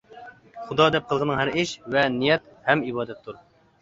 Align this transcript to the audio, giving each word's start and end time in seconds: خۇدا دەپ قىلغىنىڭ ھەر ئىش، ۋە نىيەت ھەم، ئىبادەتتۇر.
خۇدا 0.69 0.87
دەپ 0.95 1.11
قىلغىنىڭ 1.11 1.39
ھەر 1.43 1.53
ئىش، 1.65 1.75
ۋە 1.97 2.07
نىيەت 2.17 2.49
ھەم، 2.71 2.83
ئىبادەتتۇر. 2.89 3.39